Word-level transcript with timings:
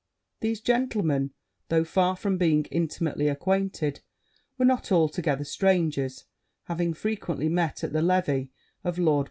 These 0.39 0.61
gentlemen, 0.61 1.29
though 1.69 1.83
far 1.83 2.15
from 2.15 2.39
being 2.39 2.65
intimately 2.71 3.27
acquainted, 3.27 4.01
were 4.57 4.65
not 4.65 4.91
altogether 4.91 5.43
strangers, 5.43 6.25
having 6.63 6.95
frequently 6.95 7.49
met 7.49 7.83
at 7.83 7.93
the 7.93 8.01
levee 8.01 8.49
of 8.83 8.97
Lord 8.97 9.19